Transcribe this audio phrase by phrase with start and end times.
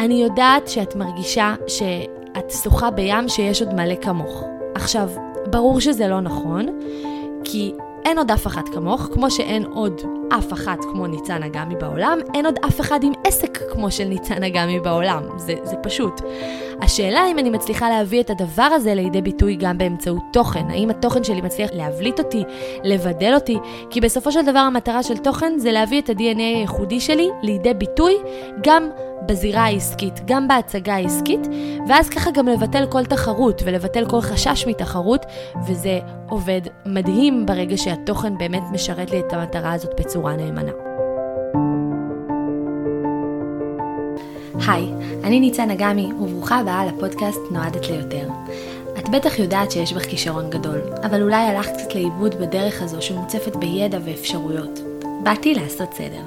[0.00, 4.44] אני יודעת שאת מרגישה שאת שוחה בים שיש עוד מלא כמוך.
[4.74, 5.10] עכשיו,
[5.46, 6.80] ברור שזה לא נכון,
[7.44, 7.72] כי
[8.04, 10.00] אין עוד אף אחת כמוך, כמו שאין עוד
[10.38, 14.42] אף אחת כמו ניצן אגמי בעולם, אין עוד אף אחד עם עסק כמו של ניצן
[14.42, 15.22] אגמי בעולם.
[15.36, 16.20] זה, זה פשוט.
[16.82, 20.70] השאלה אם אני מצליחה להביא את הדבר הזה לידי ביטוי גם באמצעות תוכן.
[20.70, 22.42] האם התוכן שלי מצליח להבליט אותי,
[22.84, 23.58] לבדל אותי,
[23.90, 28.16] כי בסופו של דבר המטרה של תוכן זה להביא את ה-DNA הייחודי שלי לידי ביטוי
[28.62, 28.88] גם
[29.26, 31.48] בזירה העסקית, גם בהצגה העסקית,
[31.88, 35.26] ואז ככה גם לבטל כל תחרות ולבטל כל חשש מתחרות,
[35.66, 40.89] וזה עובד מדהים ברגע שהתוכן באמת משרת לי את המטרה הזאת בצורה נאמנה.
[44.68, 44.92] היי,
[45.24, 48.28] אני ניצן אגמי, וברוכה הבאה לפודקאסט נועדת ליותר.
[48.98, 53.56] את בטח יודעת שיש בך כישרון גדול, אבל אולי הלכת קצת לאיבוד בדרך הזו שמוצפת
[53.56, 54.89] בידע ואפשרויות.
[55.22, 56.22] באתי לעשות סדר.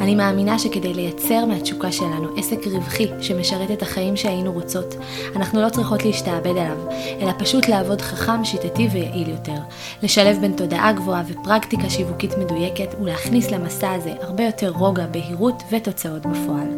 [0.00, 4.94] אני מאמינה שכדי לייצר מהתשוקה שלנו עסק רווחי שמשרת את החיים שהיינו רוצות,
[5.36, 6.76] אנחנו לא צריכות להשתעבד עליו,
[7.20, 9.58] אלא פשוט לעבוד חכם, שיטתי ויעיל יותר.
[10.02, 16.22] לשלב בין תודעה גבוהה ופרקטיקה שיווקית מדויקת, ולהכניס למסע הזה הרבה יותר רוגע, בהירות ותוצאות
[16.26, 16.68] בפועל.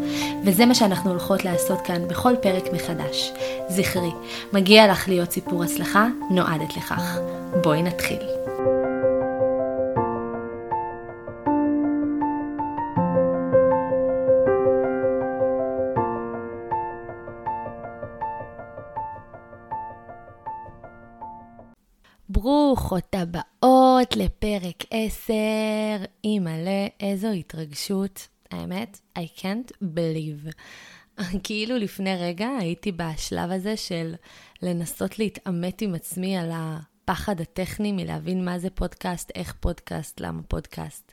[0.44, 3.32] וזה מה שאנחנו הולכות לעשות כאן בכל פרק מחדש.
[3.68, 4.10] זכרי,
[4.52, 7.18] מגיע לך להיות סיפור הצלחה, נועדת לכך.
[7.62, 8.41] בואי נתחיל.
[22.42, 25.34] ברוכות הבאות לפרק 10.
[26.24, 28.28] אימא'לה, איזו התרגשות.
[28.50, 30.52] האמת, I can't believe.
[31.44, 34.14] כאילו לפני רגע הייתי בשלב הזה של
[34.62, 41.12] לנסות להתעמת עם עצמי על הפחד הטכני מלהבין מה זה פודקאסט, איך פודקאסט, למה פודקאסט.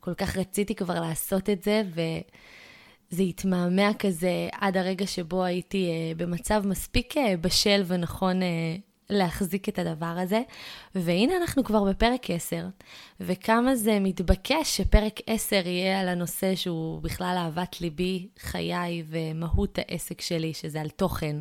[0.00, 6.18] כל כך רציתי כבר לעשות את זה, וזה התמהמה כזה עד הרגע שבו הייתי uh,
[6.18, 10.42] במצב מספיק uh, בשל ונכון uh, להחזיק את הדבר הזה.
[10.94, 12.66] והנה אנחנו כבר בפרק 10,
[13.20, 20.20] וכמה זה מתבקש שפרק 10 יהיה על הנושא שהוא בכלל אהבת ליבי, חיי ומהות העסק
[20.20, 21.36] שלי, שזה על תוכן.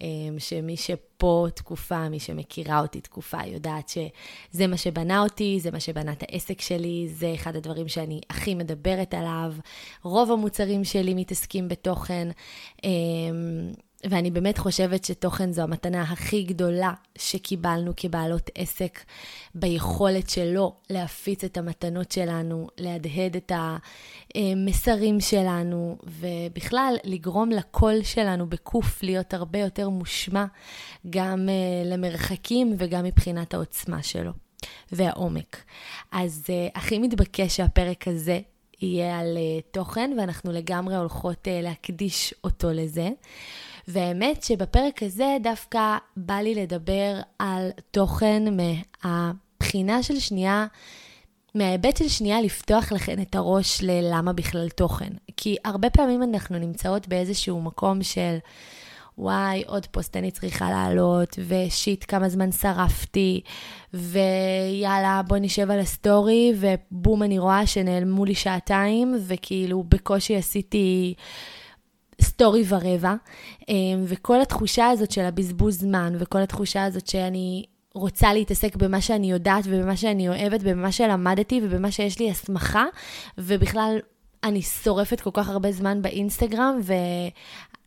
[0.00, 5.80] אמ, שמי שפה תקופה, מי שמכירה אותי תקופה, יודעת שזה מה שבנה אותי, זה מה
[5.80, 9.52] שבנה את העסק שלי, זה אחד הדברים שאני הכי מדברת עליו.
[10.02, 12.28] רוב המוצרים שלי מתעסקים בתוכן.
[14.08, 19.00] ואני באמת חושבת שתוכן זו המתנה הכי גדולה שקיבלנו כבעלות עסק,
[19.54, 23.52] ביכולת שלו להפיץ את המתנות שלנו, להדהד את
[24.34, 30.44] המסרים שלנו, ובכלל לגרום לקול שלנו בקוף להיות הרבה יותר מושמע,
[31.10, 34.30] גם אה, למרחקים וגם מבחינת העוצמה שלו
[34.92, 35.64] והעומק.
[36.12, 38.40] אז אה, הכי מתבקש שהפרק הזה
[38.82, 43.08] יהיה על uh, תוכן, ואנחנו לגמרי הולכות להקדיש אותו לזה.
[43.88, 50.66] והאמת שבפרק הזה דווקא בא לי לדבר על תוכן מהבחינה של שנייה,
[51.54, 55.10] מההיבט של שנייה לפתוח לכן את הראש ללמה בכלל תוכן.
[55.36, 58.36] כי הרבה פעמים אנחנו נמצאות באיזשהו מקום של...
[59.18, 63.40] וואי, עוד פוסט אני צריכה לעלות, ו shit, כמה זמן שרפתי,
[63.94, 71.14] ויאללה, בוא נשב על ה story, ובום, אני רואה שנעלמו לי שעתיים, וכאילו בקושי עשיתי
[72.22, 73.14] story ורבע,
[73.68, 79.30] אמ, וכל התחושה הזאת של הבזבוז זמן, וכל התחושה הזאת שאני רוצה להתעסק במה שאני
[79.30, 82.84] יודעת, ובמה שאני אוהבת, ובמה שלמדתי, ובמה שיש לי הסמכה,
[83.38, 83.98] ובכלל
[84.44, 86.80] אני שורפת כל כך הרבה זמן באינסטגרם,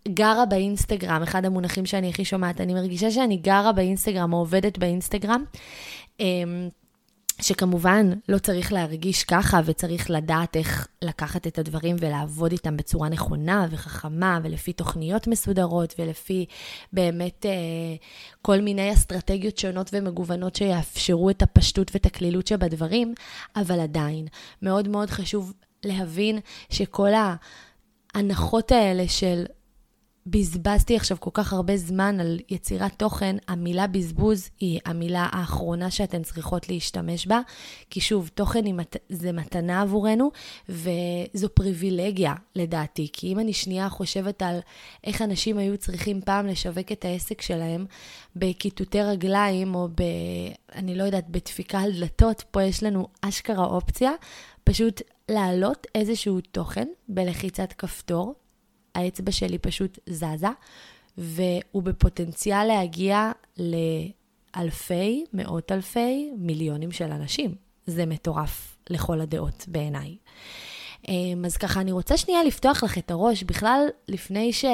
[0.10, 2.62] וגרה באינסטגרם, אחד המונחים שאני הכי שומעת.
[2.62, 5.44] אני מרגישה שאני גרה באינסטגרם, או עובדת באינסטגרם.
[7.42, 13.68] שכמובן לא צריך להרגיש ככה וצריך לדעת איך לקחת את הדברים ולעבוד איתם בצורה נכונה
[13.70, 16.46] וחכמה ולפי תוכניות מסודרות ולפי
[16.94, 17.52] באמת אה,
[18.42, 23.14] כל מיני אסטרטגיות שונות ומגוונות שיאפשרו את הפשטות ואת הקלילות שבדברים,
[23.56, 24.28] אבל עדיין
[24.62, 25.54] מאוד מאוד חשוב
[25.86, 27.10] להבין שכל
[28.14, 29.46] ההנחות האלה של
[30.30, 36.24] בזבזתי עכשיו כל כך הרבה זמן על יצירת תוכן, המילה בזבוז היא המילה האחרונה שאתן
[36.24, 37.40] צריכות להשתמש בה,
[37.90, 38.98] כי שוב, תוכן מת...
[39.10, 40.32] זה מתנה עבורנו,
[40.70, 44.60] וזו פריבילגיה לדעתי, כי אם אני שנייה חושבת על
[45.04, 47.86] איך אנשים היו צריכים פעם לשווק את העסק שלהם
[48.36, 50.04] בכיתותי רגליים, או ב...
[50.76, 54.12] אני לא יודעת, בדפיקה על דלתות, פה יש לנו אשכרה אופציה,
[54.64, 58.36] פשוט להעלות איזשהו תוכן בלחיצת כפתור.
[59.00, 60.48] האצבע שלי פשוט זזה,
[61.18, 67.56] והוא בפוטנציאל להגיע לאלפי, מאות אלפי, מיליונים של אנשים.
[67.86, 70.16] זה מטורף לכל הדעות בעיניי.
[71.08, 74.66] אמ, אז ככה, אני רוצה שנייה לפתוח לך את הראש, בכלל, לפני ש...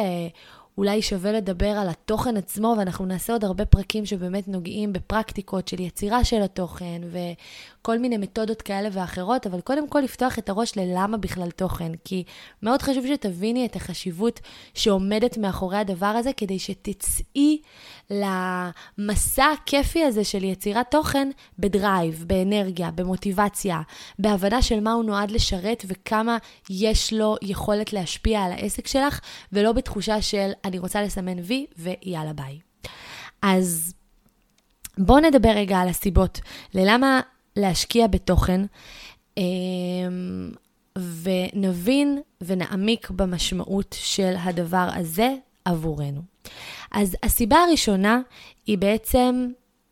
[0.77, 5.79] אולי שווה לדבר על התוכן עצמו, ואנחנו נעשה עוד הרבה פרקים שבאמת נוגעים בפרקטיקות של
[5.79, 11.17] יצירה של התוכן וכל מיני מתודות כאלה ואחרות, אבל קודם כל לפתוח את הראש ללמה
[11.17, 12.23] בכלל תוכן, כי
[12.63, 14.39] מאוד חשוב שתביני את החשיבות
[14.73, 17.61] שעומדת מאחורי הדבר הזה, כדי שתצאי
[18.09, 21.29] למסע הכיפי הזה של יצירת תוכן
[21.59, 23.81] ב drive, באנרגיה, במוטיבציה,
[24.19, 26.37] בהבנה של מה הוא נועד לשרת וכמה
[26.69, 29.19] יש לו יכולת להשפיע על העסק שלך,
[29.53, 32.59] ולא בתחושה של אני רוצה לסמן וי ויאללה ביי.
[33.41, 33.93] אז
[34.97, 36.39] בואו נדבר רגע על הסיבות
[36.73, 37.21] ללמה
[37.55, 38.61] להשקיע בתוכן,
[39.37, 40.51] אמ,
[40.95, 45.33] ונבין ונעמיק במשמעות של הדבר הזה
[45.65, 46.21] עבורנו.
[46.91, 48.21] אז הסיבה הראשונה
[48.67, 49.47] היא בעצם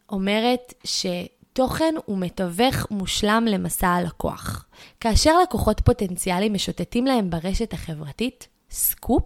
[0.09, 4.65] אומרת שתוכן הוא מתווך מושלם למסע הלקוח.
[4.99, 9.23] כאשר לקוחות פוטנציאליים משוטטים להם ברשת החברתית, סקופ,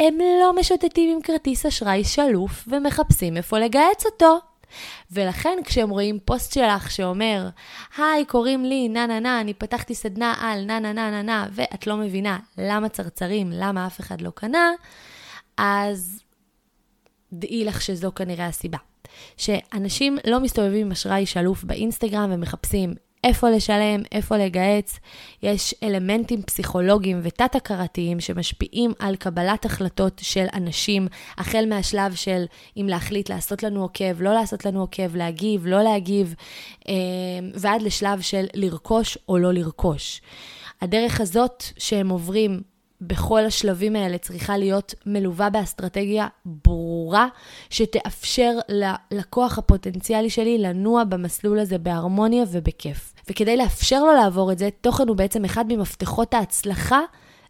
[0.00, 4.38] הם לא משוטטים עם כרטיס אשראי שלוף ומחפשים איפה לגהץ אותו.
[5.10, 7.48] ולכן כשהם רואים פוסט שלך שאומר,
[7.96, 11.46] היי, קוראים לי נה נה נה, אני פתחתי סדנה על נה נה נה נה נה,
[11.52, 14.70] ואת לא מבינה למה צרצרים, למה אף אחד לא קנה,
[15.56, 16.22] אז
[17.32, 18.78] דעי לך שזו כנראה הסיבה.
[19.36, 22.94] שאנשים לא מסתובבים עם אשראי שלוף באינסטגרם ומחפשים
[23.24, 24.98] איפה לשלם, איפה לגהץ.
[25.42, 31.08] יש אלמנטים פסיכולוגיים ותת-הכרתיים שמשפיעים על קבלת החלטות של אנשים,
[31.38, 32.44] החל מהשלב של
[32.76, 36.34] אם להחליט לעשות לנו עוקב, לא לעשות לנו עוקב, להגיב, לא להגיב,
[36.88, 36.94] אה,
[37.54, 40.20] ועד לשלב של לרכוש או לא לרכוש.
[40.80, 42.71] הדרך הזאת שהם עוברים
[43.02, 47.26] בכל השלבים האלה צריכה להיות מלווה באסטרטגיה ברורה,
[47.70, 53.12] שתאפשר ללקוח הפוטנציאלי שלי לנוע במסלול הזה בהרמוניה ובכיף.
[53.30, 57.00] וכדי לאפשר לו לעבור את זה, תוכן הוא בעצם אחד ממפתחות ההצלחה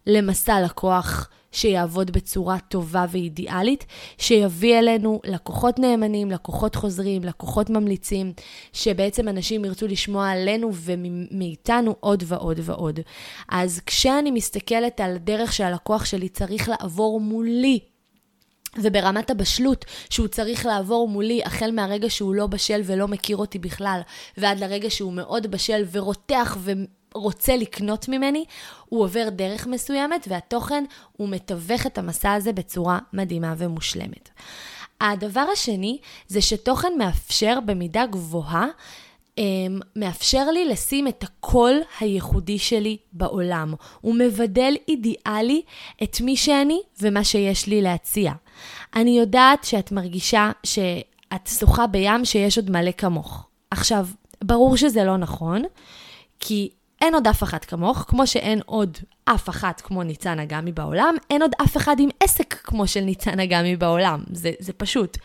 [0.07, 3.85] למסע לקוח שיעבוד בצורה טובה ואידיאלית,
[4.17, 8.33] שיביא אלינו לקוחות נאמנים, לקוחות חוזרים, לקוחות ממליצים,
[8.73, 12.99] שבעצם אנשים ירצו לשמוע עלינו ומאיתנו עוד ועוד ועוד.
[13.49, 17.79] אז כשאני מסתכלת על דרך שהלקוח שלי צריך לעבור מולי,
[18.77, 24.01] וברמת הבשלות שהוא צריך לעבור מולי החל מהרגע שהוא לא בשל ולא מכיר אותי בכלל,
[24.37, 26.71] ועד לרגע שהוא מאוד בשל ורותח ו...
[27.15, 28.45] רוצה לקנות ממני,
[28.85, 30.83] הוא עובר דרך מסוימת, והתוכן,
[31.17, 34.29] הוא מתווך את המסע הזה בצורה מדהימה ומושלמת.
[35.01, 38.67] הדבר השני, זה שתוכן מאפשר במידה גבוהה
[39.37, 43.73] אמ, מאפשר לי לשים את הקול הייחודי שלי בעולם.
[44.01, 45.61] הוא מבדל אידיאלי
[46.03, 48.31] את מי שאני ומה שיש לי להציע.
[48.95, 53.47] אני יודעת שאת מרגישה שאת שוחה בים שיש עוד מלא כמוך.
[53.71, 54.07] עכשיו,
[54.43, 55.63] ברור שזה לא נכון,
[56.39, 56.69] כי
[57.03, 61.41] אין עוד אף אחת כמוך, כמו שאין עוד אף אחת כמו ניצן אגמי בעולם, אין
[61.41, 64.23] עוד אף אחד עם עסק כמו של ניצן אגמי בעולם.
[64.31, 65.17] זה, זה פשוט.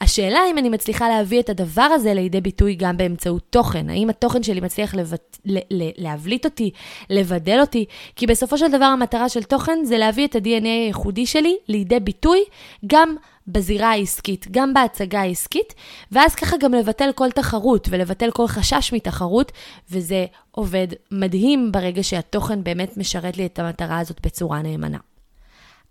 [0.00, 3.90] השאלה אם אני מצליחה להביא את הדבר הזה לידי ביטוי גם באמצעות תוכן.
[3.90, 5.36] האם התוכן שלי מצליח לבט...
[5.44, 5.58] ל...
[5.70, 5.90] ל...
[5.96, 6.70] להבליט אותי,
[7.10, 7.84] לבדל אותי,
[8.16, 12.44] כי בסופו של דבר המטרה של תוכן זה להביא את ה-DNA הייחודי שלי לידי ביטוי
[12.86, 13.16] גם
[13.48, 15.74] בזירה העסקית, גם בהצגה העסקית,
[16.12, 19.52] ואז ככה גם לבטל כל תחרות ולבטל כל חשש מתחרות,
[19.90, 24.98] וזה עובד מדהים ברגע שהתוכן באמת משרת לי את המטרה הזאת בצורה נאמנה.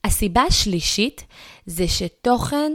[0.03, 1.25] הסיבה השלישית
[1.65, 2.73] זה שתוכן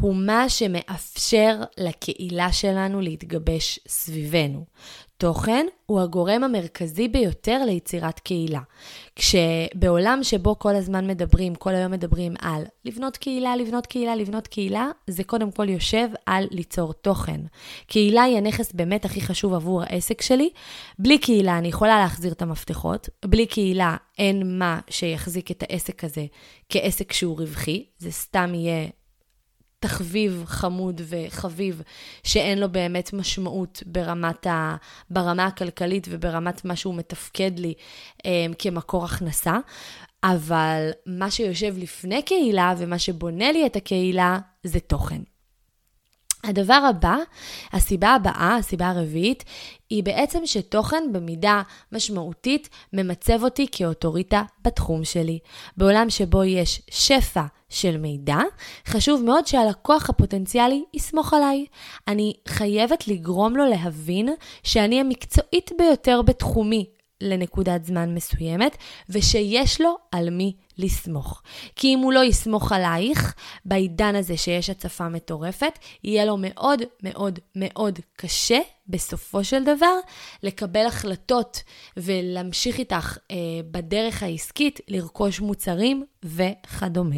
[0.00, 4.64] הוא מה שמאפשר לקהילה שלנו להתגבש סביבנו.
[5.18, 8.60] תוכן הוא הגורם המרכזי ביותר ליצירת קהילה.
[9.16, 14.86] כשבעולם שבו כל הזמן מדברים, כל היום מדברים על לבנות קהילה, לבנות קהילה, לבנות קהילה,
[15.06, 17.40] זה קודם כל יושב על ליצור תוכן.
[17.86, 20.50] קהילה היא הנכס באמת הכי חשוב עבור העסק שלי.
[20.98, 26.26] בלי קהילה אני יכולה להחזיר את המפתחות, בלי קהילה אין מה שיחזיק את העסק הזה
[26.68, 28.86] כעסק שהוא רווחי, זה סתם יהיה
[29.80, 31.82] תחביב חמוד וחביב,
[32.24, 34.76] שאין לו באמת משמעות ברמת ה...
[35.10, 37.74] ברמה הכלכלית וברמת מה שהוא מתפקד לי
[38.26, 39.58] אה, כמקור הכנסה.
[40.24, 45.20] אבל מה שיושב לפני קהילה ומה שבונה לי את הקהילה זה תוכן.
[46.44, 47.16] הדבר הבא,
[47.72, 49.44] הסיבה הבאה, הסיבה הרביעית,
[49.90, 55.38] היא בעצם שתוכן במידה משמעותית ממצב אותי כאוטוריטה בתחום שלי.
[55.76, 58.38] בעולם שבו יש שפע של מידע,
[58.86, 61.66] חשוב מאוד שהלקוח הפוטנציאלי יסמוך עליי.
[62.08, 64.28] אני חייבת לגרום לו להבין
[64.62, 66.86] שאני המקצועית ביותר בתחומי,
[67.20, 68.76] לנקודת זמן מסוימת,
[69.08, 71.42] ושיש לו על מי לסמוך.
[71.76, 73.34] כי אם הוא לא יסמוך עלייך,
[73.64, 79.94] בעידן הזה שיש הצפה מטורפת, יהיה לו מאוד מאוד מאוד קשה, בסופו של דבר,
[80.42, 81.62] לקבל החלטות
[81.96, 83.36] ולהמשיך איתך אה,
[83.70, 87.16] בדרך העסקית, לרכוש מוצרים וכדומה.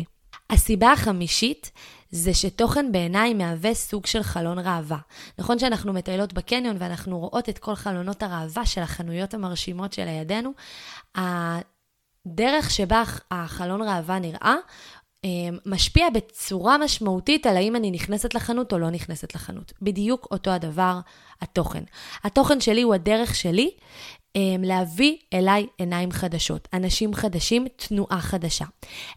[0.51, 1.71] הסיבה החמישית
[2.11, 4.99] זה שתוכן בעיניי מהווה סוג של חלון ראווה.
[5.39, 10.53] נכון שאנחנו מטיילות בקניון ואנחנו רואות את כל חלונות הראווה של החנויות המרשימות שלידינו,
[11.15, 14.55] הדרך שבה החלון ראווה נראה,
[15.25, 19.73] אמ, משפיע בצורה משמעותית על האם אני נכנסת לחנות או לא נכנסת לחנות.
[19.83, 21.01] בדיוק אותו הדבר
[21.41, 21.85] התוכן.
[22.25, 23.71] התוכן שלי הוא הדרך שלי
[24.37, 28.65] אמ, להביא אליי עיניים חדשות, אנשים חדשים, תנועה חדשה.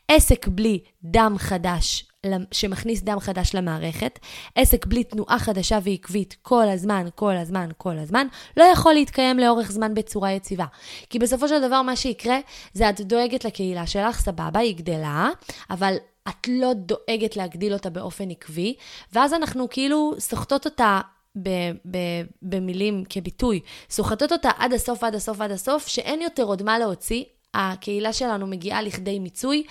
[0.08, 2.06] עסק בלי דם חדש
[2.52, 4.20] שמכניס דם חדש למערכת,
[4.56, 8.28] עסק בלי תנועה חדשה ועקבית כל הזמן, כל הזמן, כל הזמן,
[8.58, 10.66] לא יכול להתקיים לאורך זמן בצורה יציבה.
[11.10, 12.40] כי בסופו של דבר מה שיקרה
[12.74, 15.30] זה את דואגת לקהילה שלך, סבבה, היא גדלה,
[15.70, 15.96] אבל
[16.30, 18.76] את לא דואגת להגדיל אותה באופן עקבי,
[19.14, 21.02] ואז אנחנו כאילו סוחטות אותה
[21.38, 26.64] ב- ב- במילים כביטוי, סוחטות אותה עד הסוף, עד הסוף, עד הסוף, שאין יותר עוד
[26.64, 27.24] מה להוציא.
[27.54, 29.64] הקהילה שלנו מגיעה לכדי מיצוי,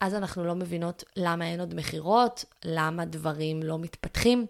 [0.00, 4.46] ואז אנחנו לא מבינות למה אין עוד מכירות, למה דברים לא מתפתחים,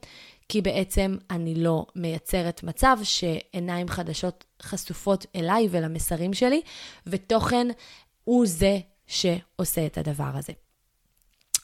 [0.48, 6.60] כי בעצם אני לא מייצרת מצב שעיניים חדשות חשופות אליי ולמסרים שלי,
[7.06, 7.66] ותוכן
[8.24, 10.52] הוא זה שעושה את הדבר הזה.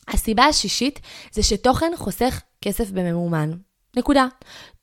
[0.09, 1.01] הסיבה השישית
[1.33, 3.51] זה שתוכן חוסך כסף בממומן.
[3.97, 4.27] נקודה.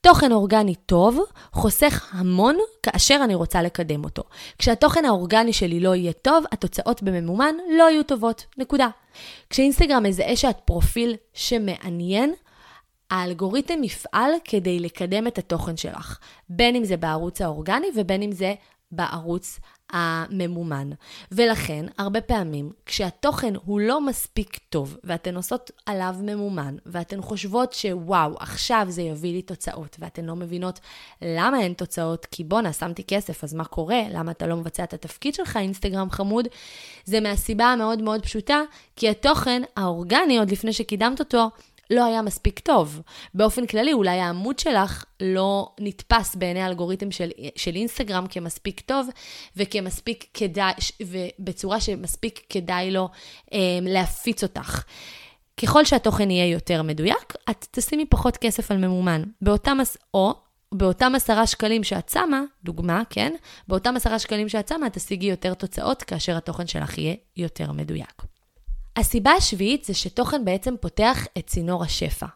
[0.00, 1.18] תוכן אורגני טוב
[1.52, 4.22] חוסך המון כאשר אני רוצה לקדם אותו.
[4.58, 8.46] כשהתוכן האורגני שלי לא יהיה טוב, התוצאות בממומן לא יהיו טובות.
[8.58, 8.88] נקודה.
[9.50, 12.34] כשאינסטגרם מזהה שאת פרופיל שמעניין,
[13.10, 16.18] האלגוריתם יפעל כדי לקדם את התוכן שלך,
[16.48, 18.54] בין אם זה בערוץ האורגני ובין אם זה
[18.92, 19.60] בערוץ
[19.90, 20.90] הממומן.
[21.32, 28.36] ולכן, הרבה פעמים, כשהתוכן הוא לא מספיק טוב, ואתן עושות עליו ממומן, ואתן חושבות שוואו,
[28.38, 30.80] עכשיו זה יביא לי תוצאות, ואתן לא מבינות
[31.22, 34.00] למה אין תוצאות, כי בואנה, שמתי כסף, אז מה קורה?
[34.10, 36.48] למה אתה לא מבצע את התפקיד שלך, אינסטגרם חמוד?
[37.04, 38.60] זה מהסיבה המאוד מאוד פשוטה,
[38.96, 41.48] כי התוכן האורגני, עוד לפני שקידמת אותו,
[41.90, 43.00] לא היה מספיק טוב.
[43.34, 49.08] באופן כללי, אולי העמוד שלך לא נתפס בעיני האלגוריתם של, של אינסטגרם כמספיק טוב
[49.56, 50.72] וכמספיק כדאי,
[51.02, 53.08] ובצורה שמספיק כדאי לו
[53.52, 54.84] אה, להפיץ אותך.
[55.62, 59.22] ככל שהתוכן יהיה יותר מדויק, את תשימי פחות כסף על ממומן.
[59.42, 59.78] באותם,
[60.14, 60.34] או
[60.74, 63.32] באותם עשרה שקלים שאת שמה, דוגמה, כן?
[63.68, 68.22] באותם עשרה שקלים שאת שמה, תשיגי יותר תוצאות כאשר התוכן שלך יהיה יותר מדויק.
[68.96, 72.26] הסיבה השביעית זה שתוכן בעצם פותח את צינור השפע.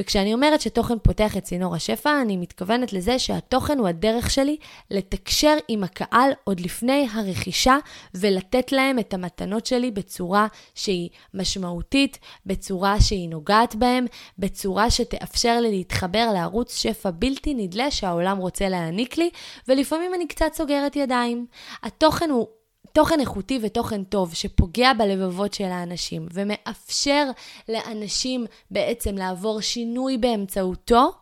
[0.00, 4.56] וכשאני אומרת שתוכן פותח את צינור השפע, אני מתכוונת לזה שהתוכן הוא הדרך שלי
[4.90, 7.76] לתקשר עם הקהל עוד לפני הרכישה
[8.14, 14.06] ולתת להם את המתנות שלי בצורה שהיא משמעותית, בצורה שהיא נוגעת בהם,
[14.38, 19.30] בצורה שתאפשר לי להתחבר לערוץ שפע בלתי נדלה שהעולם רוצה להעניק לי,
[19.68, 21.46] ולפעמים אני קצת סוגרת ידיים.
[21.82, 22.46] התוכן הוא
[22.92, 27.30] תוכן איכותי ותוכן טוב שפוגע בלבבות של האנשים ומאפשר
[27.68, 31.12] לאנשים בעצם לעבור שינוי באמצעותו,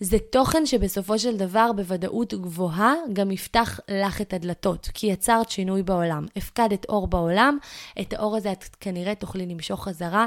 [0.00, 5.82] זה תוכן שבסופו של דבר בוודאות גבוהה גם יפתח לך את הדלתות, כי יצרת שינוי
[5.82, 6.26] בעולם.
[6.36, 7.58] הפקדת אור בעולם,
[8.00, 10.26] את האור הזה את כנראה תוכלי למשוך חזרה,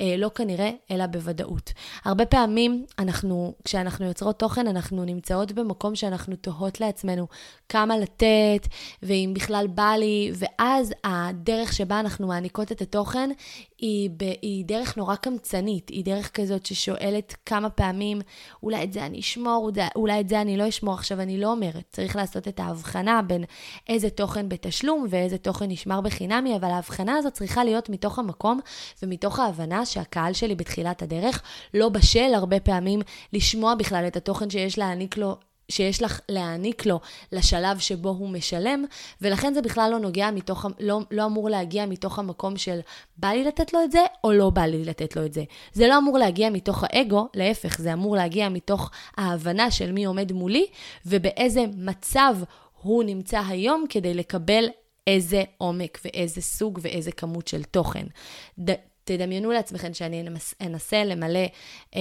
[0.00, 1.72] אה, לא כנראה, אלא בוודאות.
[2.04, 7.26] הרבה פעמים אנחנו, כשאנחנו יוצרות תוכן, אנחנו נמצאות במקום שאנחנו תוהות לעצמנו
[7.68, 8.68] כמה לתת,
[9.02, 13.30] ואם בכלל בא לי, ואז הדרך שבה אנחנו מעניקות את התוכן
[13.82, 18.20] היא, ב, היא דרך נורא קמצנית, היא דרך כזאת ששואלת כמה פעמים,
[18.62, 20.94] אולי את זה אני אשמור, אולי את זה אני לא אשמור.
[20.94, 23.44] עכשיו, אני לא אומרת, צריך לעשות את ההבחנה בין
[23.88, 28.60] איזה תוכן בתשלום ואיזה תוכן נשמר בחינמי, אבל ההבחנה הזאת צריכה להיות מתוך המקום
[29.02, 31.42] ומתוך ההבנה שהקהל שלי בתחילת הדרך
[31.74, 33.00] לא בשל הרבה פעמים
[33.32, 35.36] לשמוע בכלל את התוכן שיש להעניק לו
[35.68, 37.00] שיש לך להעניק לו
[37.32, 38.84] לשלב שבו הוא משלם,
[39.20, 42.80] ולכן זה בכלל לא נוגע מתוך, לא, לא אמור להגיע מתוך המקום של
[43.16, 45.44] בא לי לתת לו את זה, או לא בא לי לתת לו את זה.
[45.72, 50.32] זה לא אמור להגיע מתוך האגו, להפך, זה אמור להגיע מתוך ההבנה של מי עומד
[50.32, 50.66] מולי,
[51.06, 52.36] ובאיזה מצב
[52.82, 54.64] הוא נמצא היום כדי לקבל
[55.06, 58.06] איזה עומק ואיזה סוג ואיזה כמות של תוכן.
[58.60, 58.72] ד,
[59.04, 60.24] תדמיינו לעצמכם שאני
[60.60, 61.46] אנסה למלא
[61.94, 61.96] um,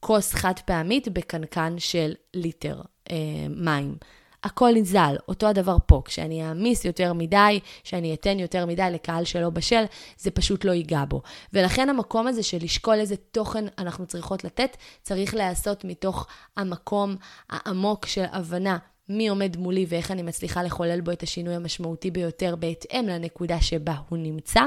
[0.00, 2.80] כוס חד פעמית בקנקן של ליטר.
[3.10, 3.16] אה,
[3.50, 3.96] מים.
[4.44, 6.02] הכל נזל, אותו הדבר פה.
[6.04, 9.84] כשאני אעמיס יותר מדי, שאני אתן יותר מדי לקהל שלא בשל,
[10.18, 11.22] זה פשוט לא ייגע בו.
[11.52, 17.16] ולכן המקום הזה של לשקול איזה תוכן אנחנו צריכות לתת, צריך להיעשות מתוך המקום
[17.50, 22.56] העמוק של הבנה מי עומד מולי ואיך אני מצליחה לחולל בו את השינוי המשמעותי ביותר
[22.56, 24.60] בהתאם לנקודה שבה הוא נמצא,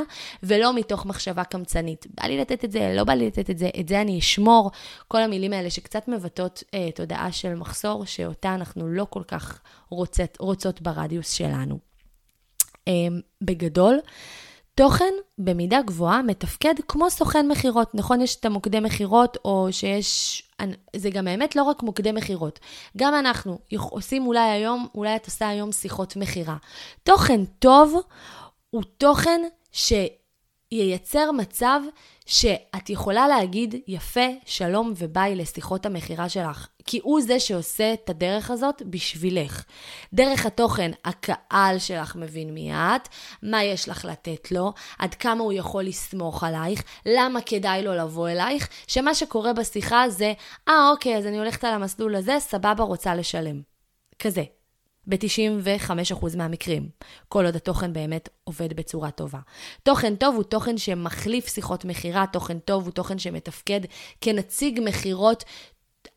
[0.43, 2.07] ולא מתוך מחשבה קמצנית.
[2.09, 4.71] בא לי לתת את זה, לא בא לי לתת את זה, את זה אני אשמור.
[5.07, 10.37] כל המילים האלה שקצת מבטאות אה, תודעה של מחסור, שאותה אנחנו לא כל כך רוצות,
[10.39, 11.79] רוצות ברדיוס שלנו.
[12.87, 12.93] אה,
[13.41, 13.99] בגדול,
[14.77, 17.95] תוכן במידה גבוהה מתפקד כמו סוכן מכירות.
[17.95, 20.43] נכון, יש את המוקדי מכירות, או שיש...
[20.95, 22.59] זה גם האמת לא רק מוקדי מכירות.
[22.97, 26.55] גם אנחנו עושים אולי היום, אולי את עושה היום שיחות מכירה.
[27.03, 27.95] תוכן טוב
[28.69, 29.41] הוא תוכן
[29.71, 29.93] ש...
[30.71, 31.81] ייצר מצב
[32.25, 38.51] שאת יכולה להגיד יפה, שלום וביי לשיחות המכירה שלך, כי הוא זה שעושה את הדרך
[38.51, 39.63] הזאת בשבילך.
[40.13, 43.07] דרך התוכן, הקהל שלך מבין מי את,
[43.43, 48.29] מה יש לך לתת לו, עד כמה הוא יכול לסמוך עלייך, למה כדאי לו לבוא
[48.29, 50.33] אלייך, שמה שקורה בשיחה זה,
[50.67, 53.61] אה, אוקיי, אז אני הולכת על המסלול הזה, סבבה, רוצה לשלם.
[54.19, 54.56] כזה.
[55.07, 56.89] ב-95% מהמקרים,
[57.27, 59.39] כל עוד התוכן באמת עובד בצורה טובה.
[59.83, 63.81] תוכן טוב הוא תוכן שמחליף שיחות מכירה, תוכן טוב הוא תוכן שמתפקד
[64.21, 65.43] כנציג מכירות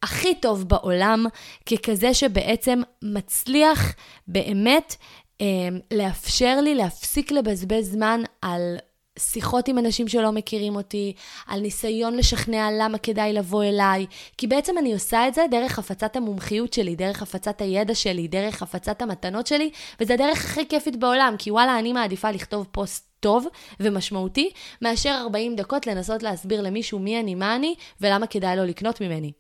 [0.03, 1.27] הכי טוב בעולם,
[1.67, 3.95] ככזה שבעצם מצליח
[4.29, 4.97] באמת
[5.41, 5.47] אה,
[5.91, 8.77] לאפשר לי להפסיק לבזבז זמן על
[9.21, 11.13] שיחות עם אנשים שלא מכירים אותי,
[11.47, 14.07] על ניסיון לשכנע למה כדאי לבוא אליי,
[14.39, 18.63] כי בעצם אני עושה את זה דרך הפצת המומחיות שלי, דרך הפצת הידע שלי, דרך
[18.63, 23.47] הפצת המתנות שלי, וזה הדרך הכי כיפית בעולם, כי וואלה, אני מעדיפה לכתוב פוסט טוב
[23.81, 24.51] ומשמעותי,
[24.83, 29.33] מאשר 40 דקות לנסות להסביר למישהו מי אני, מה אני, ולמה כדאי לו לקנות ממני.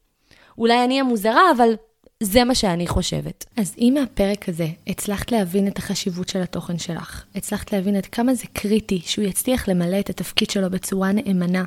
[0.58, 1.74] אולי אני המוזרה, אבל
[2.22, 3.44] זה מה שאני חושבת.
[3.56, 8.34] אז אם מהפרק הזה הצלחת להבין את החשיבות של התוכן שלך, הצלחת להבין עד כמה
[8.34, 11.64] זה קריטי שהוא יצליח למלא את התפקיד שלו בצורה נאמנה,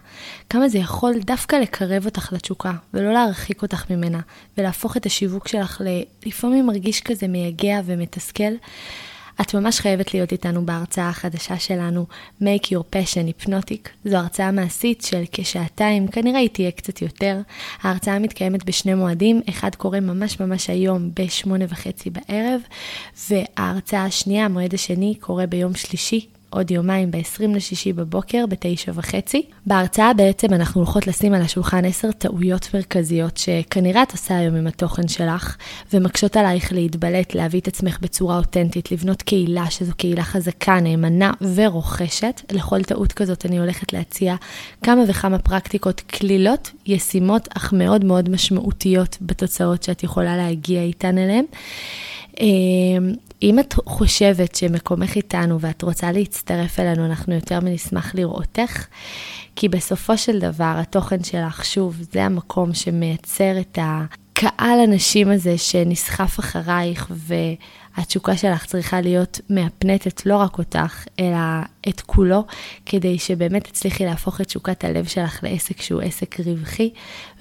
[0.50, 4.20] כמה זה יכול דווקא לקרב אותך לתשוקה, ולא להרחיק אותך ממנה,
[4.58, 8.54] ולהפוך את השיווק שלך ללפעמים מרגיש כזה מייגע ומתסכל,
[9.42, 12.06] את ממש חייבת להיות איתנו בהרצאה החדשה שלנו,
[12.42, 13.90] Make Your Passion Hypnotic.
[14.06, 17.40] זו הרצאה מעשית של כשעתיים, כנראה היא תהיה קצת יותר.
[17.82, 22.62] ההרצאה מתקיימת בשני מועדים, אחד קורה ממש ממש היום בשמונה וחצי בערב,
[23.30, 29.42] וההרצאה השנייה, המועד השני, קורה ביום שלישי עוד יומיים ב-20 לשישי בבוקר, ב-9 וחצי.
[29.66, 34.68] בהרצאה בעצם אנחנו הולכות לשים על השולחן 10 טעויות מרכזיות שכנראה את עושה היום עם
[34.68, 35.58] התוכן שלך,
[35.94, 42.42] ומקשות עלייך להתבלט, להביא את עצמך בצורה אותנטית, לבנות קהילה שזו קהילה חזקה, נאמנה ורוכשת.
[42.52, 44.36] לכל טעות כזאת אני הולכת להציע
[44.84, 51.46] כמה וכמה פרקטיקות קלילות, ישימות, אך מאוד מאוד משמעותיות בתוצאות שאת יכולה להגיע איתן אליהן.
[53.44, 58.86] אם את חושבת שמקומך איתנו ואת רוצה להצטרף אלינו, אנחנו יותר מנשמח לראותך,
[59.56, 66.40] כי בסופו של דבר התוכן שלך, שוב, זה המקום שמייצר את הקהל הנשים הזה שנסחף
[66.40, 67.12] אחרייך,
[67.98, 71.38] והתשוקה שלך צריכה להיות מהפנטת לא רק אותך, אלא
[71.90, 72.44] את כולו,
[72.86, 76.90] כדי שבאמת תצליחי להפוך את תשוקת הלב שלך לעסק שהוא עסק רווחי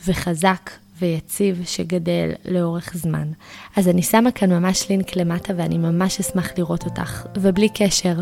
[0.07, 0.71] וחזק
[1.03, 3.29] ויציב שגדל לאורך זמן.
[3.77, 7.27] אז אני שמה כאן ממש לינק למטה ואני ממש אשמח לראות אותך.
[7.37, 8.15] ובלי קשר,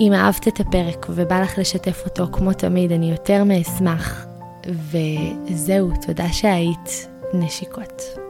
[0.00, 4.26] אם אהבת את הפרק ובא לך לשתף אותו, כמו תמיד, אני יותר מאשמח.
[4.66, 7.08] וזהו, תודה שהיית.
[7.34, 8.27] נשיקות.